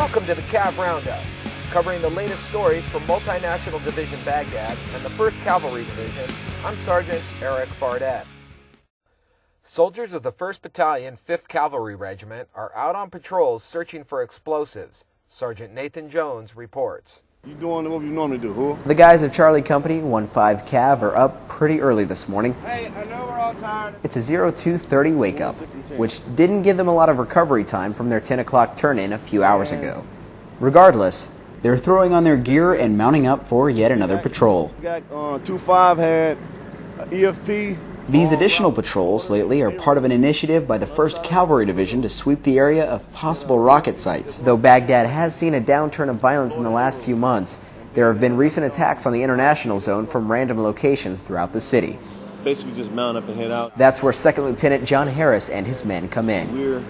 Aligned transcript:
Welcome 0.00 0.24
to 0.24 0.34
the 0.34 0.40
Cav 0.40 0.78
Roundup, 0.78 1.20
covering 1.70 2.00
the 2.00 2.08
latest 2.08 2.48
stories 2.48 2.86
from 2.86 3.02
Multinational 3.02 3.84
Division 3.84 4.18
Baghdad 4.24 4.70
and 4.94 5.02
the 5.02 5.10
1st 5.10 5.38
Cavalry 5.44 5.84
Division. 5.84 6.34
I'm 6.64 6.74
Sergeant 6.76 7.22
Erik 7.42 7.68
Fardette. 7.68 8.24
Soldiers 9.62 10.14
of 10.14 10.22
the 10.22 10.32
1st 10.32 10.62
Battalion, 10.62 11.18
5th 11.28 11.48
Cavalry 11.48 11.94
Regiment 11.94 12.48
are 12.54 12.74
out 12.74 12.96
on 12.96 13.10
patrols 13.10 13.62
searching 13.62 14.02
for 14.02 14.22
explosives. 14.22 15.04
Sergeant 15.28 15.74
Nathan 15.74 16.08
Jones 16.08 16.56
reports. 16.56 17.22
You 17.46 17.52
doing 17.52 17.90
what 17.90 18.00
you 18.00 18.08
normally 18.08 18.38
do, 18.38 18.54
who? 18.54 18.78
The 18.86 18.94
guys 18.94 19.22
of 19.22 19.34
Charlie 19.34 19.60
Company 19.60 20.00
1-5 20.00 20.66
Cav 20.66 21.02
are 21.02 21.14
up 21.14 21.46
pretty 21.46 21.78
early 21.82 22.06
this 22.06 22.26
morning. 22.26 22.54
Hey, 22.62 22.86
I 22.86 23.04
know 23.04 23.26
we're 23.26 23.29
all 23.29 23.29
tired. 23.29 23.29
It's 24.02 24.16
a 24.16 24.22
0230 24.22 25.12
wake 25.12 25.40
up, 25.40 25.56
which 25.96 26.20
didn't 26.36 26.62
give 26.62 26.76
them 26.76 26.88
a 26.88 26.94
lot 26.94 27.08
of 27.08 27.18
recovery 27.18 27.64
time 27.64 27.92
from 27.92 28.08
their 28.08 28.20
10 28.20 28.38
o'clock 28.40 28.76
turn 28.76 28.98
in 28.98 29.12
a 29.12 29.18
few 29.18 29.42
hours 29.42 29.72
ago. 29.72 30.04
Regardless, 30.60 31.28
they're 31.62 31.76
throwing 31.76 32.14
on 32.14 32.24
their 32.24 32.36
gear 32.36 32.74
and 32.74 32.96
mounting 32.96 33.26
up 33.26 33.46
for 33.46 33.68
yet 33.68 33.90
another 33.90 34.18
patrol. 34.18 34.72
Got 34.80 35.02
uh, 35.10 35.38
2-5 35.40 35.96
had 35.98 36.38
uh, 36.98 37.04
EFP. 37.06 37.78
These 38.08 38.32
additional 38.32 38.72
patrols 38.72 39.30
lately 39.30 39.60
are 39.62 39.70
part 39.70 39.98
of 39.98 40.04
an 40.04 40.10
initiative 40.10 40.66
by 40.66 40.78
the 40.78 40.86
1st 40.86 41.22
Cavalry 41.22 41.66
Division 41.66 42.02
to 42.02 42.08
sweep 42.08 42.42
the 42.42 42.58
area 42.58 42.84
of 42.86 43.10
possible 43.12 43.58
rocket 43.58 43.98
sites. 43.98 44.38
Though 44.38 44.56
Baghdad 44.56 45.06
has 45.06 45.34
seen 45.34 45.54
a 45.54 45.60
downturn 45.60 46.08
of 46.08 46.16
violence 46.16 46.56
in 46.56 46.62
the 46.62 46.70
last 46.70 47.00
few 47.00 47.14
months, 47.14 47.58
there 47.94 48.10
have 48.10 48.20
been 48.20 48.36
recent 48.36 48.66
attacks 48.66 49.06
on 49.06 49.12
the 49.12 49.22
international 49.22 49.80
zone 49.80 50.06
from 50.06 50.30
random 50.30 50.62
locations 50.62 51.22
throughout 51.22 51.52
the 51.52 51.60
city. 51.60 51.98
Basically 52.44 52.72
just 52.74 52.90
mount 52.92 53.18
up 53.18 53.28
and 53.28 53.36
head 53.38 53.50
out. 53.50 53.76
That's 53.76 54.02
where 54.02 54.12
2nd 54.12 54.44
Lieutenant 54.44 54.84
John 54.84 55.06
Harris 55.06 55.48
and 55.48 55.66
his 55.66 55.84
men 55.84 56.08
come 56.08 56.30
in. 56.30 56.52
We're 56.56 56.82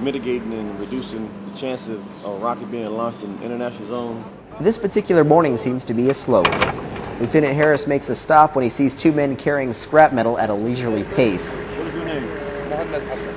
mitigating 0.00 0.52
and 0.52 0.78
reducing 0.80 1.28
the 1.50 1.58
chance 1.58 1.88
of 1.88 2.02
a 2.24 2.30
rocket 2.36 2.70
being 2.70 2.90
launched 2.90 3.22
in 3.22 3.42
international 3.42 3.88
zone. 3.88 4.24
This 4.60 4.78
particular 4.78 5.24
morning 5.24 5.56
seems 5.56 5.84
to 5.84 5.94
be 5.94 6.10
a 6.10 6.14
slow 6.14 6.42
one. 6.42 7.20
Lieutenant 7.20 7.54
Harris 7.54 7.86
makes 7.86 8.08
a 8.08 8.14
stop 8.14 8.56
when 8.56 8.62
he 8.62 8.68
sees 8.68 8.94
two 8.94 9.12
men 9.12 9.36
carrying 9.36 9.72
scrap 9.72 10.12
metal 10.12 10.38
at 10.38 10.50
a 10.50 10.54
leisurely 10.54 11.04
pace. 11.04 11.52
What 11.52 11.86
is 11.86 11.94
your 11.94 12.04
name? 12.04 12.24
Mohammed 12.68 13.36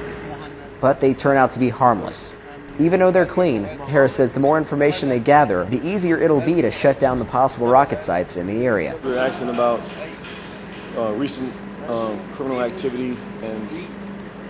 but 0.81 0.99
they 0.99 1.13
turn 1.13 1.37
out 1.37 1.51
to 1.53 1.59
be 1.59 1.69
harmless. 1.69 2.31
Even 2.79 3.01
though 3.01 3.11
they're 3.11 3.25
clean, 3.25 3.65
Harris 3.65 4.15
says 4.15 4.31
the 4.31 4.39
more 4.39 4.57
information 4.57 5.09
they 5.09 5.19
gather, 5.19 5.65
the 5.65 5.85
easier 5.85 6.17
it'll 6.17 6.39
be 6.39 6.61
to 6.61 6.71
shut 6.71 6.99
down 6.99 7.19
the 7.19 7.25
possible 7.25 7.67
rocket 7.67 8.01
sites 8.01 8.37
in 8.37 8.47
the 8.47 8.65
area. 8.65 8.97
We're 9.03 9.17
asking 9.17 9.49
about 9.49 9.81
uh, 10.97 11.13
recent 11.13 11.53
um, 11.87 12.19
criminal 12.33 12.61
activity 12.61 13.17
and 13.41 13.69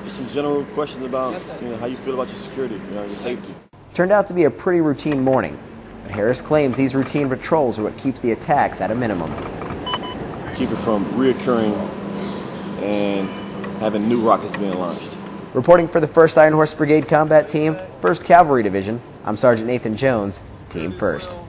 just 0.03 0.17
some 0.17 0.27
general 0.29 0.63
questions 0.73 1.05
about 1.05 1.41
you 1.61 1.69
know, 1.69 1.77
how 1.77 1.85
you 1.85 1.97
feel 1.97 2.13
about 2.13 2.27
your 2.27 2.37
security, 2.37 2.75
you 2.75 2.91
know, 2.91 3.01
your 3.01 3.09
safety. 3.09 3.53
Turned 3.93 4.11
out 4.11 4.27
to 4.27 4.33
be 4.33 4.43
a 4.43 4.51
pretty 4.51 4.81
routine 4.81 5.23
morning, 5.23 5.57
but 6.03 6.11
Harris 6.11 6.41
claims 6.41 6.77
these 6.77 6.95
routine 6.95 7.29
patrols 7.29 7.79
are 7.79 7.83
what 7.83 7.97
keeps 7.97 8.21
the 8.21 8.31
attacks 8.31 8.81
at 8.81 8.91
a 8.91 8.95
minimum. 8.95 9.31
Keep 10.55 10.71
it 10.71 10.77
from 10.77 11.05
reoccurring 11.13 11.73
and 12.81 13.27
having 13.79 14.07
new 14.07 14.21
rockets 14.21 14.55
being 14.57 14.73
launched. 14.73 15.09
Reporting 15.53 15.87
for 15.87 15.99
the 15.99 16.07
1st 16.07 16.37
Iron 16.37 16.53
Horse 16.53 16.73
Brigade 16.73 17.07
Combat 17.07 17.49
Team, 17.49 17.75
1st 18.01 18.25
Cavalry 18.25 18.61
Division, 18.61 19.01
I'm 19.25 19.35
Sergeant 19.35 19.67
Nathan 19.67 19.97
Jones, 19.97 20.41
Team 20.69 20.91
1st. 20.91 21.48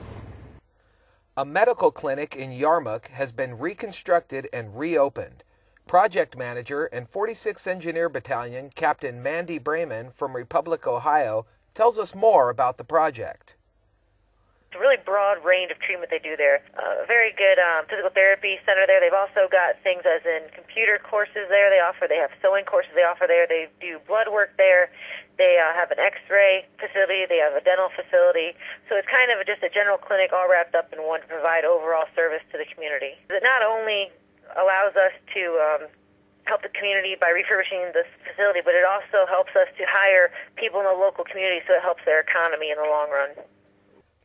A 1.37 1.45
medical 1.45 1.91
clinic 1.91 2.35
in 2.35 2.51
Yarmouk 2.51 3.07
has 3.07 3.31
been 3.31 3.57
reconstructed 3.57 4.49
and 4.51 4.77
reopened. 4.77 5.45
Project 5.87 6.35
manager 6.35 6.87
and 6.91 7.09
46th 7.09 7.67
Engineer 7.67 8.09
Battalion 8.09 8.69
Captain 8.75 9.23
Mandy 9.23 9.57
Brayman 9.57 10.13
from 10.13 10.35
Republic, 10.35 10.85
Ohio, 10.85 11.45
tells 11.73 11.97
us 11.97 12.13
more 12.13 12.49
about 12.49 12.77
the 12.77 12.83
project. 12.83 13.55
It's 14.71 14.75
a 14.75 14.79
really 14.79 14.99
broad 15.03 15.43
range 15.43 15.71
of 15.71 15.79
treatment 15.79 16.11
they 16.11 16.19
do 16.19 16.35
there. 16.35 16.63
A 16.75 17.03
uh, 17.03 17.05
very 17.07 17.31
good 17.35 17.59
um, 17.59 17.87
physical 17.87 18.11
therapy 18.11 18.59
center 18.63 18.87
there. 18.87 18.99
They've 18.99 19.15
also 19.15 19.47
got 19.51 19.75
things 19.83 20.03
as 20.07 20.23
in 20.23 20.51
computer 20.51 20.99
courses 20.99 21.47
there. 21.47 21.67
They 21.71 21.79
offer. 21.79 22.07
They 22.07 22.19
have 22.19 22.31
sewing 22.39 22.63
courses 22.63 22.91
they 22.95 23.03
offer 23.03 23.27
there. 23.27 23.47
They 23.47 23.67
do 23.79 23.99
blood 24.07 24.31
work 24.31 24.55
there. 24.55 24.91
They 25.35 25.59
uh, 25.59 25.75
have 25.75 25.91
an 25.91 25.99
X-ray 25.99 26.67
facility. 26.79 27.27
They 27.27 27.43
have 27.43 27.51
a 27.51 27.63
dental 27.63 27.91
facility. 27.91 28.55
So 28.91 28.99
it's 28.99 29.07
kind 29.07 29.31
of 29.31 29.39
just 29.47 29.63
a 29.63 29.71
general 29.71 29.95
clinic 29.95 30.35
all 30.35 30.51
wrapped 30.51 30.75
up 30.75 30.91
in 30.91 30.99
one 31.07 31.23
to 31.23 31.27
provide 31.27 31.63
overall 31.63 32.11
service 32.13 32.43
to 32.51 32.59
the 32.59 32.67
community. 32.75 33.15
It 33.31 33.39
not 33.39 33.63
only 33.63 34.11
allows 34.59 34.99
us 34.99 35.15
to 35.31 35.43
um, 35.63 35.87
help 36.43 36.61
the 36.61 36.67
community 36.75 37.15
by 37.15 37.31
refurbishing 37.31 37.95
this 37.95 38.11
facility, 38.27 38.59
but 38.59 38.75
it 38.75 38.83
also 38.83 39.23
helps 39.31 39.55
us 39.55 39.71
to 39.79 39.87
hire 39.87 40.35
people 40.59 40.83
in 40.83 40.91
the 40.91 40.91
local 40.91 41.23
community 41.23 41.63
so 41.63 41.79
it 41.79 41.81
helps 41.81 42.03
their 42.03 42.19
economy 42.19 42.67
in 42.67 42.75
the 42.75 42.83
long 42.83 43.07
run. 43.07 43.29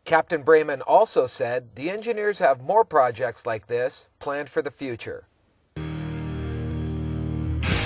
Captain 0.05 0.43
Brayman 0.43 0.83
also 0.85 1.29
said 1.29 1.77
the 1.77 1.89
engineers 1.89 2.41
have 2.41 2.61
more 2.61 2.85
projects 2.85 3.47
like 3.47 3.69
this 3.69 4.09
planned 4.19 4.51
for 4.51 4.63
the 4.63 4.73
future. 4.73 5.29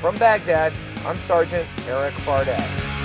From 0.00 0.16
Baghdad, 0.16 0.72
I'm 1.04 1.18
Sergeant 1.18 1.68
Erik 1.88 2.14
Fardette. 2.14 2.95